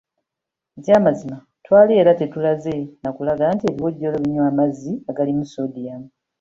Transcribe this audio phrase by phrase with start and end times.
[0.79, 6.01] Ekyamazima twali era tetulaze na kulaga nti ebiwojjolo binywa amazzi agalimu sodium.